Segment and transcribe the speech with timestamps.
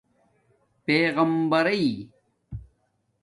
[0.85, 1.91] پیغمبرئئ